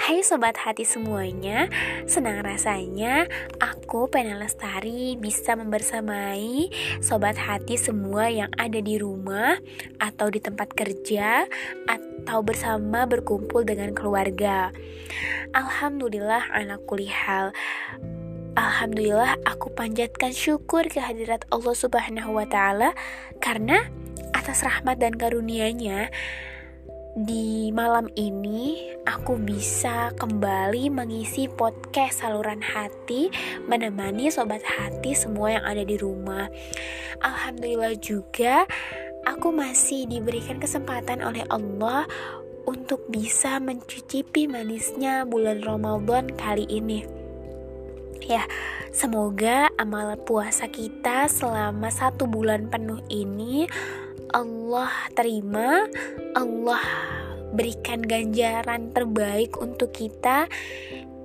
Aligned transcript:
Hai 0.00 0.24
sobat 0.24 0.56
hati 0.56 0.88
semuanya 0.88 1.68
Senang 2.08 2.40
rasanya 2.40 3.28
aku 3.60 4.08
Pena 4.08 4.32
Lestari 4.40 5.12
bisa 5.20 5.52
membersamai 5.60 6.72
sobat 7.04 7.36
hati 7.36 7.76
semua 7.76 8.32
yang 8.32 8.48
ada 8.56 8.80
di 8.80 8.96
rumah 8.96 9.60
Atau 10.00 10.32
di 10.32 10.40
tempat 10.40 10.72
kerja 10.72 11.44
Atau 11.84 12.40
bersama 12.40 13.04
berkumpul 13.04 13.68
dengan 13.68 13.92
keluarga. 13.92 14.72
Alhamdulillah 15.52 16.48
anak 16.48 16.80
kulihal. 16.88 17.52
Alhamdulillah 18.56 19.36
aku 19.44 19.68
panjatkan 19.76 20.32
syukur 20.32 20.88
kehadirat 20.88 21.44
Allah 21.52 21.76
Subhanahu 21.76 22.40
wa 22.40 22.48
taala 22.48 22.96
karena 23.44 23.84
atas 24.32 24.64
rahmat 24.64 24.96
dan 24.96 25.12
karunia-Nya 25.20 26.08
di 27.20 27.68
malam 27.68 28.08
ini 28.16 28.80
aku 29.04 29.36
bisa 29.36 30.08
kembali 30.16 30.88
mengisi 30.88 31.52
podcast 31.52 32.24
saluran 32.24 32.64
hati 32.64 33.28
menemani 33.68 34.32
sobat 34.32 34.64
hati 34.64 35.12
semua 35.12 35.60
yang 35.60 35.64
ada 35.68 35.84
di 35.84 36.00
rumah. 36.00 36.48
Alhamdulillah 37.20 38.00
juga 38.00 38.64
aku 39.28 39.52
masih 39.52 40.08
diberikan 40.08 40.56
kesempatan 40.56 41.20
oleh 41.20 41.44
Allah 41.52 42.08
untuk 42.64 43.04
bisa 43.12 43.60
mencicipi 43.60 44.48
manisnya 44.48 45.28
bulan 45.28 45.60
Ramadan 45.60 46.32
kali 46.40 46.64
ini. 46.72 47.04
Ya, 48.24 48.48
semoga 48.96 49.68
amal 49.76 50.16
puasa 50.24 50.72
kita 50.72 51.28
selama 51.28 51.92
satu 51.92 52.24
bulan 52.24 52.72
penuh 52.72 53.04
ini 53.12 53.68
Allah 54.30 54.90
terima, 55.18 55.86
Allah 56.38 56.82
berikan 57.50 57.98
ganjaran 57.98 58.94
terbaik 58.94 59.58
untuk 59.58 59.90
kita 59.90 60.46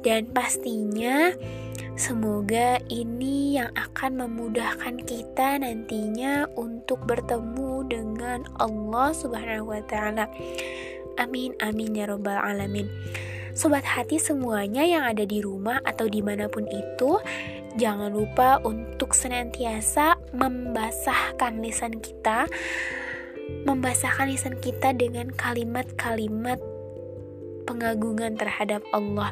dan 0.01 0.25
pastinya 0.33 1.33
semoga 1.93 2.81
ini 2.89 3.61
yang 3.61 3.69
akan 3.77 4.25
memudahkan 4.25 5.05
kita 5.05 5.61
nantinya 5.61 6.49
untuk 6.57 7.01
bertemu 7.05 7.85
dengan 7.85 8.39
Allah 8.57 9.13
Subhanahu 9.13 9.69
wa 9.69 9.81
taala. 9.85 10.25
Amin 11.21 11.53
amin 11.61 11.95
ya 11.95 12.09
robbal 12.09 12.41
alamin. 12.41 12.89
Sobat 13.55 13.87
hati 13.87 14.19
semuanya 14.19 14.83
yang 14.83 15.07
ada 15.07 15.23
di 15.23 15.39
rumah 15.39 15.79
atau 15.87 16.11
di 16.11 16.19
mana 16.19 16.51
pun 16.51 16.67
itu, 16.67 17.23
jangan 17.79 18.11
lupa 18.11 18.59
untuk 18.67 19.15
senantiasa 19.15 20.19
membasahkan 20.35 21.63
lisan 21.63 22.03
kita, 22.03 22.51
membasahkan 23.63 24.27
lisan 24.27 24.59
kita 24.59 24.91
dengan 24.91 25.31
kalimat-kalimat 25.31 26.59
pengagungan 27.63 28.35
terhadap 28.35 28.83
Allah, 28.91 29.31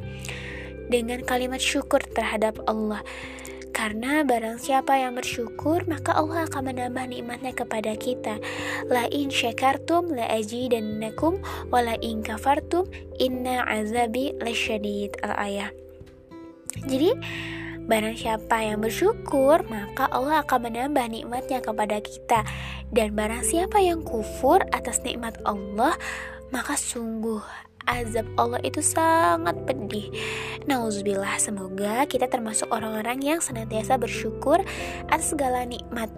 dengan 0.87 1.19
kalimat 1.27 1.59
syukur 1.59 1.99
terhadap 2.15 2.63
Allah. 2.63 3.03
Karena 3.83 4.23
barang 4.23 4.63
siapa 4.63 4.95
yang 4.95 5.19
bersyukur, 5.19 5.83
maka 5.91 6.15
Allah 6.15 6.47
akan 6.47 6.71
menambah 6.71 7.03
nikmatnya 7.03 7.51
kepada 7.51 7.99
kita. 7.99 8.39
La 8.87 9.11
in 9.11 9.27
syakartum 9.27 10.07
la 10.07 10.23
ajidannakum 10.31 11.43
wa 11.67 11.83
la 11.83 11.99
in 11.99 12.23
kafartum 12.23 12.87
inna 13.19 13.59
azabi 13.67 14.39
lasyadid. 14.39 15.19
Al-ayah. 15.19 15.75
Jadi, 16.87 17.11
Barang 17.83 18.15
siapa 18.15 18.63
yang 18.63 18.79
bersyukur, 18.79 19.67
maka 19.67 20.07
Allah 20.07 20.47
akan 20.47 20.71
menambah 20.71 21.03
nikmatnya 21.03 21.59
kepada 21.59 21.99
kita. 21.99 22.47
Dan 22.87 23.11
barang 23.11 23.43
siapa 23.43 23.83
yang 23.83 24.07
kufur 24.07 24.63
atas 24.71 25.03
nikmat 25.03 25.35
Allah, 25.43 25.91
maka 26.55 26.79
sungguh 26.79 27.43
azab 27.85 28.27
Allah 28.39 28.61
itu 28.63 28.79
sangat 28.79 29.55
pedih. 29.67 30.09
Nauzubillah, 30.65 31.35
semoga 31.37 32.07
kita 32.07 32.31
termasuk 32.31 32.71
orang-orang 32.71 33.19
yang 33.19 33.39
senantiasa 33.43 33.99
bersyukur 33.99 34.63
atas 35.11 35.35
segala 35.35 35.67
nikmat. 35.67 36.09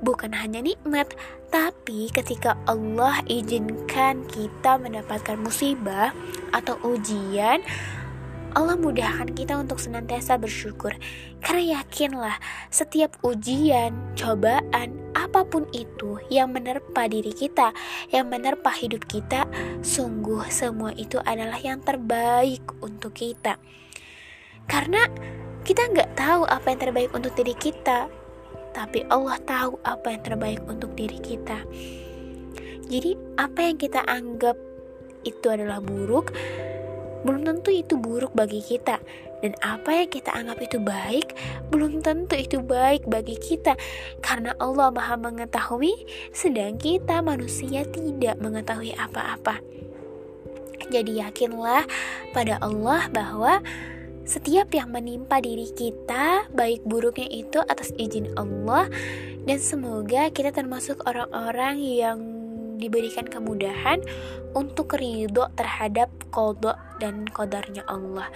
Bukan 0.00 0.30
hanya 0.34 0.62
nikmat, 0.62 1.12
tapi 1.50 2.08
ketika 2.14 2.54
Allah 2.70 3.20
izinkan 3.26 4.22
kita 4.30 4.78
mendapatkan 4.78 5.38
musibah 5.38 6.14
atau 6.54 6.78
ujian, 6.86 7.62
Allah 8.50 8.74
mudahkan 8.74 9.30
kita 9.30 9.54
untuk 9.62 9.78
senantiasa 9.78 10.34
bersyukur. 10.34 10.94
Karena 11.38 11.78
yakinlah, 11.78 12.36
setiap 12.70 13.14
ujian, 13.22 13.94
cobaan, 14.18 15.09
apa 15.30 15.46
pun 15.46 15.62
itu 15.70 16.18
yang 16.26 16.50
menerpa 16.50 17.06
diri 17.06 17.30
kita, 17.30 17.70
yang 18.10 18.26
menerpa 18.26 18.74
hidup 18.74 19.06
kita, 19.06 19.46
sungguh 19.78 20.42
semua 20.50 20.90
itu 20.98 21.22
adalah 21.22 21.54
yang 21.62 21.78
terbaik 21.86 22.66
untuk 22.82 23.14
kita. 23.14 23.62
Karena 24.66 25.06
kita 25.62 25.86
nggak 25.86 26.18
tahu 26.18 26.42
apa 26.50 26.66
yang 26.74 26.80
terbaik 26.82 27.14
untuk 27.14 27.30
diri 27.38 27.54
kita, 27.54 28.10
tapi 28.74 29.06
Allah 29.06 29.38
tahu 29.46 29.78
apa 29.86 30.10
yang 30.10 30.22
terbaik 30.26 30.58
untuk 30.66 30.98
diri 30.98 31.22
kita. 31.22 31.62
Jadi, 32.90 33.14
apa 33.38 33.70
yang 33.70 33.78
kita 33.78 34.02
anggap 34.02 34.58
itu 35.22 35.46
adalah 35.46 35.78
buruk, 35.78 36.34
belum 37.22 37.46
tentu 37.46 37.70
itu 37.70 37.94
buruk 37.94 38.34
bagi 38.34 38.58
kita 38.66 38.98
dan 39.40 39.56
apa 39.64 40.04
yang 40.04 40.10
kita 40.12 40.30
anggap 40.32 40.58
itu 40.60 40.78
baik 40.80 41.32
belum 41.72 42.04
tentu 42.04 42.36
itu 42.36 42.60
baik 42.60 43.08
bagi 43.08 43.36
kita 43.36 43.76
karena 44.20 44.52
Allah 44.60 44.92
Maha 44.92 45.16
mengetahui 45.16 45.92
sedang 46.32 46.76
kita 46.76 47.24
manusia 47.24 47.84
tidak 47.88 48.36
mengetahui 48.40 48.92
apa-apa. 48.96 49.60
Jadi 50.90 51.22
yakinlah 51.22 51.86
pada 52.34 52.58
Allah 52.60 53.06
bahwa 53.14 53.62
setiap 54.26 54.70
yang 54.74 54.90
menimpa 54.90 55.38
diri 55.42 55.70
kita 55.72 56.50
baik 56.52 56.82
buruknya 56.86 57.30
itu 57.30 57.62
atas 57.66 57.94
izin 57.96 58.34
Allah 58.36 58.90
dan 59.48 59.58
semoga 59.58 60.28
kita 60.30 60.52
termasuk 60.52 61.02
orang-orang 61.08 61.80
yang 61.80 62.18
diberikan 62.80 63.28
kemudahan 63.28 64.00
untuk 64.56 64.96
ridho 64.96 65.46
terhadap 65.54 66.08
kodok 66.32 66.76
dan 66.98 67.28
kodarnya 67.30 67.84
Allah 67.86 68.28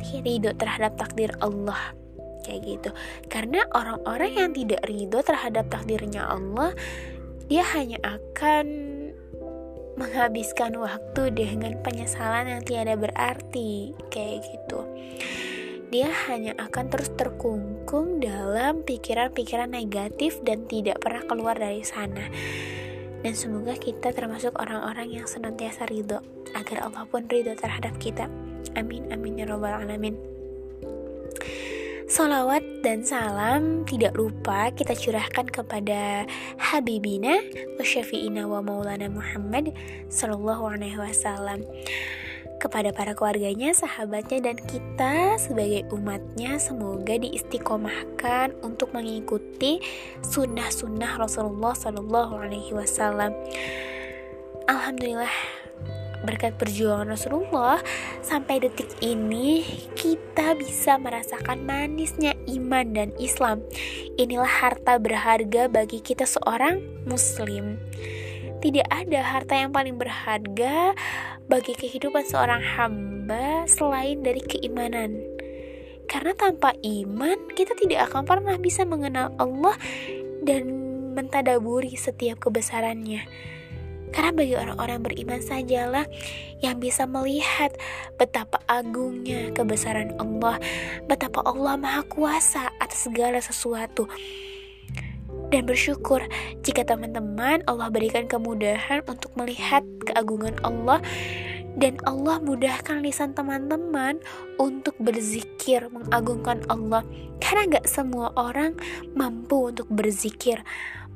ridho 0.00 0.52
terhadap 0.56 0.96
takdir 0.98 1.32
Allah. 1.40 1.94
Kayak 2.46 2.60
gitu. 2.62 2.90
Karena 3.26 3.66
orang-orang 3.74 4.32
yang 4.38 4.50
tidak 4.54 4.82
ridho 4.86 5.18
terhadap 5.22 5.66
takdirnya 5.66 6.30
Allah 6.30 6.76
dia 7.46 7.62
hanya 7.78 8.02
akan 8.02 8.66
menghabiskan 9.94 10.74
waktu 10.82 11.30
dengan 11.30 11.78
penyesalan 11.80 12.50
yang 12.50 12.62
tiada 12.66 12.98
berarti. 12.98 13.94
Kayak 14.10 14.50
gitu. 14.50 14.82
Dia 15.94 16.10
hanya 16.26 16.58
akan 16.58 16.90
terus 16.90 17.14
terkungkung 17.14 18.18
dalam 18.18 18.82
pikiran-pikiran 18.82 19.70
negatif 19.70 20.42
dan 20.42 20.66
tidak 20.66 20.98
pernah 20.98 21.22
keluar 21.22 21.54
dari 21.54 21.86
sana. 21.86 22.26
Dan 23.22 23.32
semoga 23.38 23.78
kita 23.78 24.10
termasuk 24.10 24.58
orang-orang 24.58 25.22
yang 25.22 25.26
senantiasa 25.30 25.86
ridho 25.86 26.18
agar 26.58 26.90
Allah 26.90 27.06
pun 27.06 27.30
ridho 27.30 27.54
terhadap 27.54 27.94
kita 28.02 28.26
amin 28.74 29.06
amin 29.14 29.38
ya 29.38 29.46
robbal 29.46 29.86
alamin 29.86 30.18
Salawat 32.06 32.62
dan 32.86 33.02
salam 33.02 33.82
tidak 33.82 34.14
lupa 34.14 34.70
kita 34.70 34.94
curahkan 34.94 35.50
kepada 35.50 36.22
Habibina 36.54 37.34
wa 37.74 37.82
syafi'ina 37.82 38.46
wa 38.46 38.62
maulana 38.62 39.10
Muhammad 39.10 39.74
Sallallahu 40.06 40.70
alaihi 40.70 40.94
wasallam 41.02 41.66
kepada 42.56 42.90
para 42.92 43.12
keluarganya, 43.12 43.76
sahabatnya, 43.76 44.52
dan 44.52 44.56
kita 44.56 45.36
sebagai 45.36 45.86
umatnya 45.92 46.56
semoga 46.56 47.14
diistiqomahkan 47.20 48.56
untuk 48.64 48.96
mengikuti 48.96 49.80
sunnah-sunnah 50.24 51.20
Rasulullah 51.20 51.76
Shallallahu 51.76 52.32
Alaihi 52.40 52.72
Wasallam. 52.72 53.36
Alhamdulillah 54.66 55.30
berkat 56.24 56.56
perjuangan 56.56 57.12
Rasulullah 57.12 57.82
sampai 58.22 58.62
detik 58.62 58.88
ini 59.04 59.66
kita 59.98 60.56
bisa 60.56 60.96
merasakan 60.96 61.66
manisnya 61.66 62.32
iman 62.56 62.94
dan 62.94 63.10
Islam. 63.20 63.60
Inilah 64.16 64.48
harta 64.48 64.96
berharga 64.96 65.68
bagi 65.68 66.00
kita 66.00 66.24
seorang 66.24 66.80
muslim. 67.04 67.76
Tidak 68.64 68.88
ada 68.88 69.20
harta 69.20 69.54
yang 69.58 69.70
paling 69.70 70.00
berharga 70.00 70.96
bagi 71.46 71.76
kehidupan 71.76 72.26
seorang 72.26 72.64
hamba 72.64 73.68
selain 73.68 74.24
dari 74.24 74.40
keimanan. 74.42 75.22
Karena 76.06 76.32
tanpa 76.38 76.74
iman, 76.86 77.50
kita 77.54 77.74
tidak 77.74 78.10
akan 78.10 78.22
pernah 78.26 78.56
bisa 78.58 78.86
mengenal 78.86 79.34
Allah 79.42 79.74
dan 80.46 80.70
mentadaburi 81.18 81.98
setiap 81.98 82.38
kebesarannya. 82.38 83.26
Karena 84.14 84.30
bagi 84.32 84.54
orang-orang 84.54 85.00
beriman 85.02 85.40
sajalah 85.42 86.06
yang 86.62 86.78
bisa 86.78 87.04
melihat 87.04 87.74
betapa 88.16 88.62
agungnya 88.70 89.50
kebesaran 89.52 90.14
Allah, 90.16 90.58
betapa 91.06 91.42
Allah 91.44 91.74
Maha 91.76 92.02
Kuasa 92.06 92.70
atas 92.78 93.06
segala 93.06 93.42
sesuatu. 93.42 94.06
Dan 95.46 95.62
bersyukur 95.62 96.26
jika 96.66 96.82
teman-teman 96.82 97.62
Allah 97.70 97.86
berikan 97.90 98.26
kemudahan 98.26 99.06
untuk 99.06 99.30
melihat 99.38 99.86
keagungan 100.02 100.58
Allah 100.66 100.98
dan 101.76 102.00
Allah 102.08 102.40
mudahkan 102.40 103.04
lisan 103.04 103.36
teman-teman 103.36 104.18
untuk 104.56 104.96
berzikir 104.96 105.86
mengagungkan 105.92 106.64
Allah. 106.72 107.04
Karena 107.36 107.78
gak 107.78 107.86
semua 107.86 108.32
orang 108.34 108.74
mampu 109.12 109.70
untuk 109.70 109.86
berzikir 109.92 110.64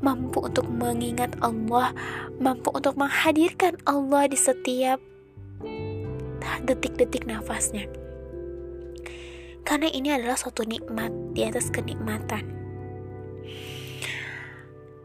mampu 0.01 0.41
untuk 0.41 0.65
mengingat 0.69 1.37
Allah 1.45 1.93
mampu 2.41 2.73
untuk 2.73 2.97
menghadirkan 2.97 3.77
Allah 3.85 4.29
di 4.29 4.37
setiap 4.37 5.01
detik-detik 6.65 7.29
nafasnya. 7.29 7.89
Karena 9.65 9.93
ini 9.93 10.09
adalah 10.12 10.41
suatu 10.41 10.65
nikmat 10.65 11.12
di 11.37 11.45
atas 11.45 11.69
kenikmatan. 11.69 12.45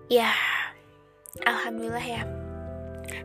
Ya 0.08 0.32
Alhamdulillah 1.44 2.04
ya 2.04 2.45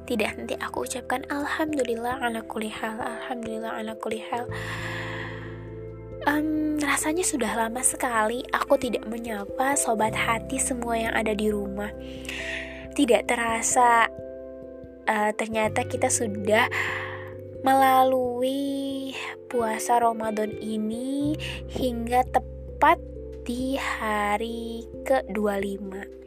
tidak 0.04 0.36
nanti 0.38 0.54
aku 0.58 0.84
ucapkan 0.84 1.22
alhamdulillah 1.30 2.18
ala 2.20 2.42
kulli 2.46 2.70
hal 2.70 2.98
alhamdulillah 2.98 3.72
ala 3.78 3.92
kulli 3.98 4.22
hal. 4.24 4.46
Um, 6.28 6.76
rasanya 6.76 7.24
sudah 7.24 7.48
lama 7.56 7.80
sekali 7.80 8.44
aku 8.52 8.76
tidak 8.76 9.08
menyapa 9.08 9.72
sobat 9.72 10.12
hati 10.12 10.60
semua 10.60 10.98
yang 11.00 11.14
ada 11.16 11.32
di 11.32 11.48
rumah. 11.48 11.88
Tidak 12.92 13.24
terasa 13.24 14.10
uh, 15.08 15.30
ternyata 15.32 15.88
kita 15.88 16.12
sudah 16.12 16.68
melalui 17.64 19.12
puasa 19.48 20.00
Ramadan 20.00 20.52
ini 20.60 21.36
hingga 21.72 22.24
tepat 22.28 23.00
di 23.44 23.74
hari 23.76 24.84
ke-25 25.08 26.20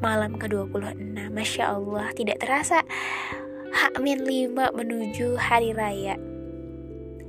malam 0.00 0.36
ke-26. 0.40 1.30
Masya 1.30 1.64
Allah 1.76 2.08
tidak 2.16 2.40
terasa 2.40 2.82
Hakmin 3.70 4.26
5 4.26 4.74
menuju 4.74 5.38
hari 5.38 5.70
raya. 5.76 6.18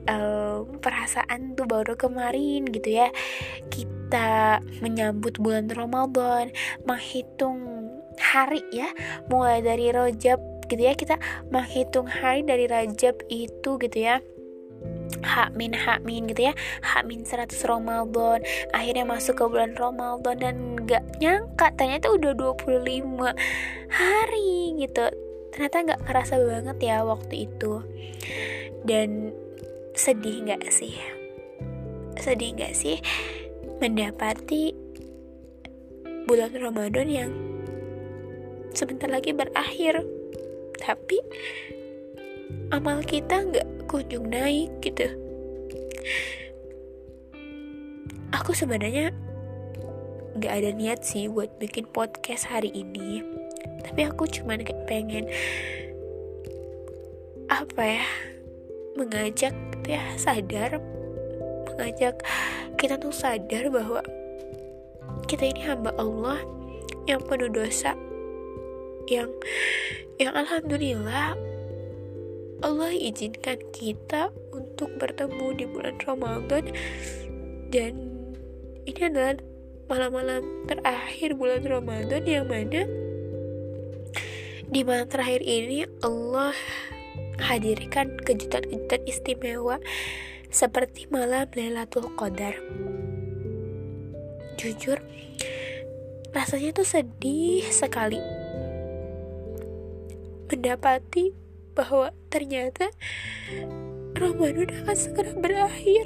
Um, 0.10 0.82
Perasaan 0.82 1.54
tuh 1.54 1.70
baru 1.70 1.94
kemarin 1.94 2.66
gitu 2.66 2.90
ya. 2.98 3.14
Kita 3.70 4.58
menyambut 4.82 5.38
bulan 5.38 5.70
Ramadan 5.70 6.50
Menghitung 6.90 7.86
hari 8.18 8.66
ya. 8.74 8.90
Mulai 9.30 9.62
dari 9.62 9.94
Rojab 9.94 10.42
gitu 10.72 10.82
ya 10.88 10.96
Kita 10.96 11.20
menghitung 11.52 12.08
hari 12.08 12.48
dari 12.48 12.66
Rajab 12.66 13.28
itu 13.28 13.76
gitu 13.78 13.98
ya 14.00 14.24
hak 15.22 15.54
min 15.56 15.74
hak 15.74 16.02
min 16.04 16.28
gitu 16.30 16.52
ya. 16.52 16.54
Hak 16.82 17.08
min 17.08 17.24
100 17.24 17.54
Ramadan. 17.66 18.42
Akhirnya 18.76 19.06
masuk 19.06 19.40
ke 19.40 19.46
bulan 19.48 19.74
Ramadan 19.78 20.38
dan 20.38 20.56
gak 20.86 21.06
nyangka 21.22 21.74
ternyata 21.78 22.12
udah 22.12 22.34
25 22.36 23.34
hari 23.90 24.52
gitu. 24.82 25.06
Ternyata 25.52 25.78
gak 25.96 26.02
kerasa 26.06 26.36
banget 26.42 26.78
ya 26.82 27.06
waktu 27.06 27.50
itu. 27.50 27.82
Dan 28.86 29.34
sedih 29.94 30.48
gak 30.48 30.70
sih? 30.74 30.96
Sedih 32.18 32.58
gak 32.58 32.74
sih 32.78 33.02
mendapati 33.82 34.78
bulan 36.30 36.54
Ramadan 36.54 37.08
yang 37.10 37.32
sebentar 38.72 39.10
lagi 39.10 39.34
berakhir? 39.36 40.06
Tapi 40.82 41.18
amal 42.72 43.04
kita 43.04 43.44
nggak 43.44 43.68
kunjung 43.92 44.32
naik 44.32 44.72
gitu. 44.80 45.08
Aku 48.32 48.56
sebenarnya 48.56 49.12
nggak 50.40 50.54
ada 50.64 50.70
niat 50.72 51.04
sih 51.04 51.28
buat 51.28 51.52
bikin 51.60 51.86
podcast 51.92 52.48
hari 52.48 52.72
ini. 52.72 53.22
Tapi 53.84 54.08
aku 54.08 54.24
cuman 54.26 54.64
kayak 54.64 54.88
pengen 54.88 55.28
apa 57.52 57.84
ya 58.00 58.06
mengajak 58.96 59.56
ya 59.84 60.16
sadar. 60.16 60.80
Mengajak 61.68 62.24
kita 62.80 62.96
tuh 62.96 63.12
sadar 63.12 63.68
bahwa 63.68 64.00
kita 65.28 65.48
ini 65.52 65.68
hamba 65.68 65.92
Allah 66.00 66.40
yang 67.08 67.20
penuh 67.26 67.52
dosa 67.52 67.96
yang 69.10 69.32
yang 70.22 70.32
alhamdulillah 70.38 71.34
Allah 72.62 72.94
izinkan 72.94 73.58
kita 73.74 74.30
untuk 74.54 74.94
bertemu 75.02 75.58
di 75.58 75.66
bulan 75.66 75.98
Ramadan 76.06 76.70
dan 77.74 77.94
ini 78.86 79.02
adalah 79.02 79.42
malam-malam 79.90 80.70
terakhir 80.70 81.34
bulan 81.34 81.66
Ramadan 81.66 82.22
yang 82.24 82.46
mana 82.46 82.86
di 84.72 84.82
malam 84.86 85.10
terakhir 85.10 85.42
ini 85.42 85.90
Allah 86.06 86.54
hadirkan 87.42 88.22
kejutan-kejutan 88.22 89.02
istimewa 89.10 89.82
seperti 90.54 91.10
malam 91.10 91.50
Lailatul 91.58 92.14
Qadar. 92.14 92.56
Jujur, 94.62 95.02
rasanya 96.32 96.78
tuh 96.78 96.86
sedih 96.86 97.66
sekali 97.74 98.22
mendapati 100.52 101.34
bahwa 101.74 102.12
ternyata 102.28 102.92
Ramadan 104.16 104.70
akan 104.84 104.98
segera 104.98 105.32
berakhir. 105.34 106.06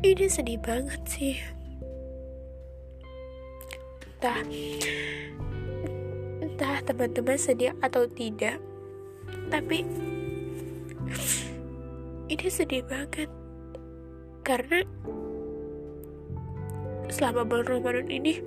Ini 0.00 0.26
sedih 0.32 0.60
banget 0.60 1.02
sih. 1.08 1.36
Entah, 4.20 4.40
entah 6.44 6.76
teman-teman 6.84 7.40
sedih 7.40 7.72
atau 7.80 8.04
tidak, 8.08 8.60
tapi 9.48 9.84
ini 12.30 12.46
sedih 12.46 12.84
banget 12.86 13.26
karena 14.46 14.86
selama 17.10 17.42
bulan 17.42 17.66
Ramadan 17.66 18.08
ini 18.08 18.40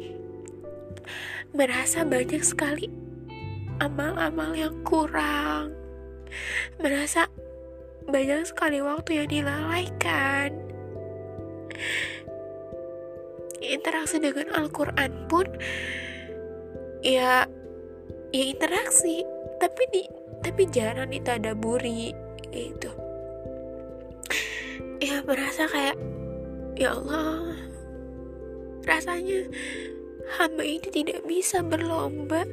merasa 1.51 2.07
banyak 2.07 2.41
sekali 2.41 3.02
amal-amal 3.83 4.55
yang 4.55 4.75
kurang. 4.87 5.75
Merasa 6.79 7.27
banyak 8.07 8.47
sekali 8.47 8.79
waktu 8.79 9.23
yang 9.23 9.29
dilalaikan. 9.29 10.55
Interaksi 13.63 14.19
dengan 14.19 14.51
Al-Quran 14.55 15.27
pun 15.31 15.47
ya 17.03 17.47
ya 18.31 18.43
interaksi 18.43 19.23
tapi 19.59 19.83
di 19.91 20.03
tapi 20.43 20.67
jarang 20.67 21.11
ditadaburi 21.11 22.11
gitu. 22.51 22.91
Ya 24.99 25.19
merasa 25.23 25.67
kayak 25.67 25.99
ya 26.75 26.95
Allah 26.95 27.55
rasanya 28.83 29.47
hamba 30.39 30.63
ini 30.63 30.87
tidak 30.91 31.23
bisa 31.23 31.63
berlomba 31.63 32.43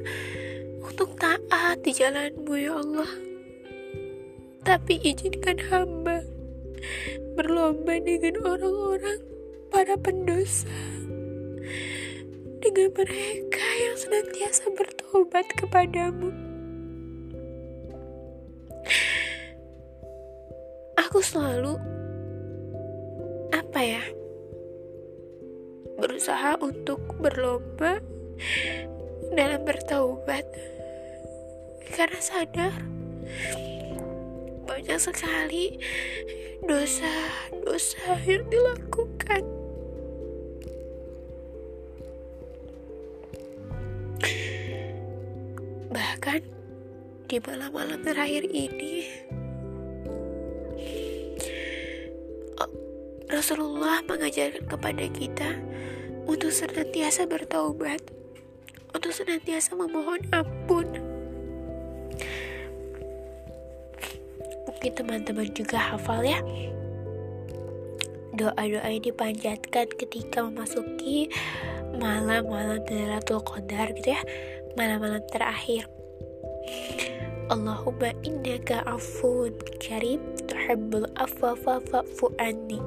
untuk 0.91 1.15
taat 1.15 1.79
di 1.87 1.95
jalanmu 1.95 2.51
ya 2.59 2.75
Allah. 2.75 3.07
Tapi 4.67 4.99
izinkan 4.99 5.55
hamba 5.71 6.19
berlomba 7.39 7.95
dengan 8.03 8.35
orang-orang 8.43 9.23
para 9.71 9.95
pendosa. 9.95 10.67
Dengan 12.59 12.91
mereka 12.91 13.63
yang 13.87 13.95
senantiasa 13.95 14.67
bertobat 14.75 15.47
kepadamu. 15.55 16.27
Aku 21.07 21.23
selalu 21.23 21.79
apa 23.55 23.79
ya? 23.79 24.03
Berusaha 26.03 26.59
untuk 26.59 26.99
berlomba 27.23 28.03
dalam 29.31 29.63
bertaubat 29.63 30.43
karena 31.91 32.19
sadar 32.23 32.73
banyak 34.63 34.99
sekali 35.03 35.75
dosa-dosa 36.63 38.15
yang 38.23 38.47
dilakukan. 38.47 39.43
Bahkan 45.91 46.41
di 47.27 47.37
malam-malam 47.43 47.99
terakhir 48.05 48.47
ini, 48.47 49.03
Rasulullah 53.27 54.05
mengajarkan 54.05 54.69
kepada 54.69 55.05
kita 55.11 55.49
untuk 56.29 56.53
senantiasa 56.53 57.25
bertaubat, 57.25 57.99
untuk 58.93 59.11
senantiasa 59.11 59.73
memohon 59.73 60.21
ampun. 60.29 61.00
Mungkin 64.81 64.97
teman-teman 64.97 65.45
juga 65.53 65.77
hafal 65.77 66.25
ya. 66.25 66.41
Doa-doa 68.33 68.89
yang 68.89 69.05
dipanjatkan 69.05 69.85
ketika 69.93 70.41
memasuki 70.41 71.29
malam-malam 72.01 72.81
Lailatul 72.89 73.45
Qadar 73.45 73.93
gitu 73.93 74.17
ya. 74.17 74.21
Malam-malam 74.73 75.21
terakhir. 75.29 75.85
Allahumma 77.53 78.09
innaka 78.25 78.81
afun 78.89 79.53
karim 79.77 80.17
tuhibbul 80.49 81.05
afwa 81.13 81.53
fa'fu 81.61 82.33
anni. 82.41 82.81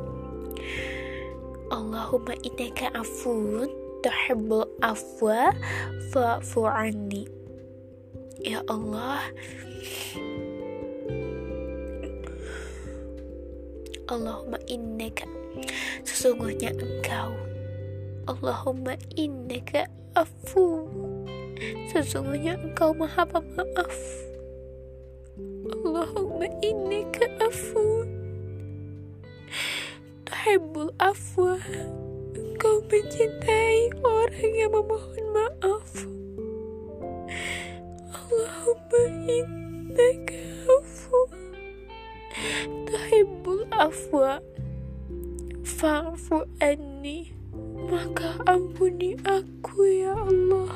Allahumma 1.70 2.34
innaka 2.42 2.90
afun 2.90 3.70
tuhibbul 4.02 4.66
afwa 4.82 5.54
fa'fu 6.10 6.66
anni. 6.66 7.30
Ya 8.42 8.66
Allah 8.66 9.30
Allahumma 14.04 14.60
innaka 14.68 15.24
sesungguhnya 16.04 16.76
engkau. 16.76 17.32
Allahumma 18.28 19.00
innaka 19.16 19.88
afu. 20.12 20.84
Sesungguhnya 21.88 22.60
engkau 22.60 22.92
maha 22.92 23.24
pemaaf. 23.24 23.96
Allahumma 25.72 26.48
innaka 26.60 27.24
afu. 27.40 28.04
Tuhibbul 30.28 30.92
afwa. 31.00 31.56
Engkau 32.36 32.84
mencintai 32.84 33.88
orang 34.04 34.52
yang 34.52 34.72
memohon 34.72 35.26
maaf. 35.32 35.90
Allahumma 38.12 39.02
innaka 39.32 40.40
afu 40.68 41.33
tuhibbul 42.86 43.66
afwa 43.74 44.40
fa'fu 45.64 46.44
anni 46.60 47.34
maka 47.88 48.40
ampuni 48.48 49.18
aku 49.26 49.84
ya 49.84 50.14
Allah. 50.16 50.72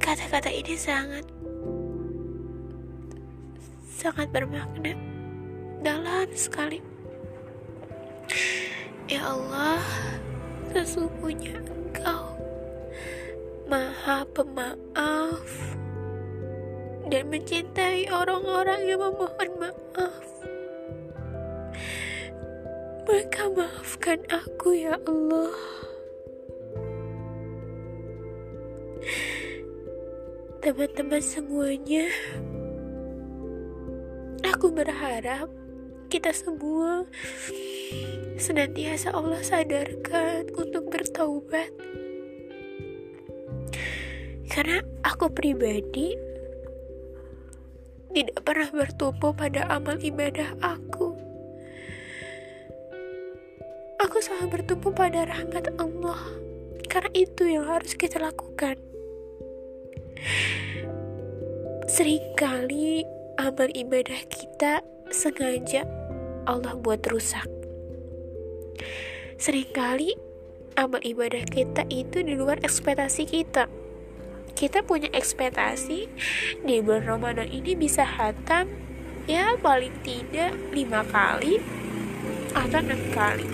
Kata-kata 0.00 0.48
ini 0.48 0.74
sangat 0.78 1.26
sangat 3.90 4.30
bermakna 4.30 4.94
dalam 5.82 6.30
sekali. 6.32 6.78
Ya 9.06 9.22
Allah 9.22 9.82
sesungguhnya 10.74 11.58
engkau 11.62 12.34
maha 13.66 14.22
pemaaf 14.30 15.42
dan 17.10 17.26
mencintai 17.30 18.06
orang-orang 18.14 18.86
yang 18.86 19.02
memohon 19.02 19.50
maaf. 19.58 20.26
Maka 23.06 23.42
maafkan 23.50 24.22
aku 24.30 24.74
ya 24.74 24.94
Allah. 25.06 25.54
Teman-teman 30.62 31.22
semuanya, 31.22 32.10
aku 34.42 34.70
berharap 34.70 35.46
kita 36.10 36.30
semua 36.34 37.06
senantiasa 38.38 39.14
Allah 39.14 39.42
sadarkan 39.42 40.50
untuk 40.54 40.90
bertaubat. 40.90 41.70
Karena 44.46 44.78
aku 45.02 45.30
pribadi 45.30 46.14
tidak 48.16 48.48
pernah 48.48 48.68
bertumpu 48.72 49.36
pada 49.36 49.68
amal 49.68 50.00
ibadah 50.00 50.56
aku. 50.64 51.12
Aku 54.00 54.16
selalu 54.24 54.60
bertumpu 54.60 54.88
pada 54.94 55.28
rahmat 55.28 55.76
Allah, 55.76 56.20
karena 56.88 57.12
itu 57.12 57.44
yang 57.44 57.68
harus 57.68 57.92
kita 57.92 58.16
lakukan. 58.16 58.80
Seringkali 61.86 63.04
amal 63.36 63.68
ibadah 63.76 64.20
kita 64.32 64.80
sengaja 65.12 65.84
Allah 66.48 66.72
buat 66.80 67.04
rusak. 67.12 67.44
Seringkali 69.36 70.16
amal 70.80 71.04
ibadah 71.04 71.44
kita 71.44 71.84
itu 71.92 72.24
di 72.24 72.32
luar 72.32 72.64
ekspektasi 72.64 73.28
kita 73.28 73.68
kita 74.56 74.80
punya 74.80 75.12
ekspektasi 75.12 76.08
di 76.64 76.76
bulan 76.80 77.04
Ramadan 77.04 77.44
ini 77.44 77.76
bisa 77.76 78.08
hatam 78.08 78.72
ya 79.28 79.52
paling 79.60 79.92
tidak 80.00 80.56
lima 80.72 81.04
kali 81.12 81.60
atau 82.56 82.80
enam 82.80 83.00
kali. 83.12 83.44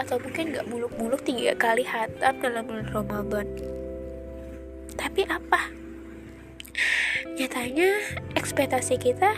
Atau 0.00 0.16
mungkin 0.24 0.56
nggak 0.56 0.66
muluk-muluk 0.72 1.20
tiga 1.20 1.52
kali 1.52 1.84
hatam 1.84 2.40
dalam 2.40 2.64
bulan 2.64 2.88
Ramadan. 2.88 3.46
Tapi 4.96 5.28
apa? 5.28 5.68
Nyatanya 7.36 8.00
ekspektasi 8.40 8.96
kita 8.96 9.36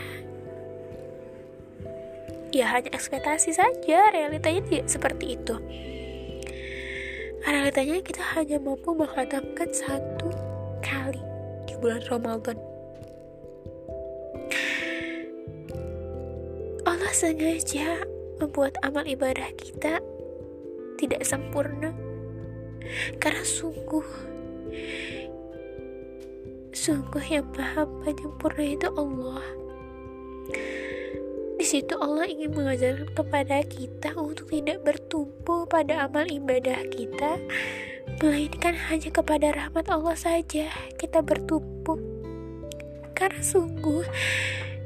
ya 2.54 2.68
hanya 2.70 2.92
ekspektasi 2.94 3.50
saja 3.56 4.12
realitanya 4.12 4.62
tidak 4.68 4.86
seperti 4.86 5.40
itu 5.40 5.56
realitanya 7.46 7.98
kita 8.02 8.22
hanya 8.38 8.58
mampu 8.62 8.94
menghadapkan 8.94 9.70
satu 9.74 10.30
kali 10.82 11.22
di 11.66 11.74
bulan 11.78 12.02
Ramadan. 12.06 12.58
Allah 16.82 17.12
sengaja 17.14 18.02
membuat 18.42 18.74
amal 18.82 19.06
ibadah 19.06 19.48
kita 19.58 20.02
tidak 20.98 21.22
sempurna 21.26 21.90
karena 23.22 23.42
sungguh 23.42 24.06
sungguh 26.74 27.24
yang 27.30 27.46
maha 27.54 27.86
penyempurna 28.02 28.64
itu 28.66 28.88
Allah 28.98 29.61
situ 31.72 31.96
Allah 31.96 32.28
ingin 32.28 32.52
mengajarkan 32.52 33.08
kepada 33.16 33.64
kita 33.64 34.12
untuk 34.20 34.52
tidak 34.52 34.84
bertumpu 34.84 35.64
pada 35.64 36.04
amal 36.04 36.28
ibadah 36.28 36.84
kita, 36.92 37.40
melainkan 38.20 38.76
hanya 38.92 39.08
kepada 39.08 39.56
rahmat 39.56 39.88
Allah 39.88 40.12
saja 40.12 40.68
kita 41.00 41.24
bertumpu. 41.24 41.96
Karena 43.16 43.40
sungguh 43.40 44.04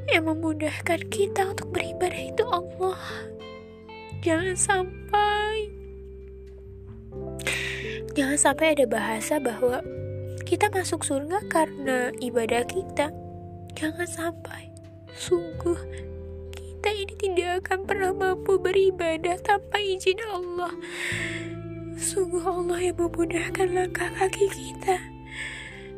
yang 0.07 0.31
memudahkan 0.31 1.11
kita 1.11 1.51
untuk 1.51 1.75
beribadah 1.75 2.23
itu 2.23 2.47
Allah. 2.47 2.95
Jangan 4.23 4.55
sampai 4.55 5.67
Jangan 8.15 8.39
sampai 8.39 8.79
ada 8.79 8.87
bahasa 8.87 9.43
bahwa 9.43 9.83
kita 10.47 10.71
masuk 10.71 11.03
surga 11.03 11.43
karena 11.51 12.15
ibadah 12.23 12.63
kita. 12.63 13.11
Jangan 13.75 14.07
sampai. 14.07 14.71
Sungguh 15.13 16.07
kita 16.87 17.03
ini 17.03 17.15
tidak 17.19 17.67
akan 17.67 17.79
pernah 17.83 18.11
mampu 18.15 18.55
beribadah 18.55 19.35
tanpa 19.43 19.75
izin 19.75 20.23
Allah. 20.31 20.71
Sungguh 21.99 22.39
Allah 22.39 22.79
yang 22.79 22.95
memudahkan 22.95 23.75
langkah 23.75 24.07
kaki 24.15 24.47
kita, 24.47 24.95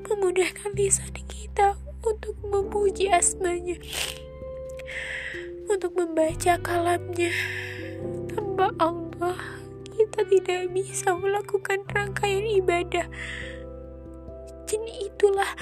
memudahkan 0.10 0.74
lisan 0.74 1.14
kita 1.14 1.78
untuk 2.02 2.34
memuji 2.42 3.06
asmanya, 3.06 3.78
untuk 5.70 5.94
membaca 5.94 6.58
kalamnya. 6.58 7.38
Tanpa 8.34 8.74
Allah, 8.82 9.62
kita 9.94 10.26
tidak 10.26 10.74
bisa 10.74 11.14
melakukan 11.14 11.86
rangkaian 11.86 12.50
ibadah. 12.66 13.06
Jadi 14.66 15.06
itulah 15.06 15.54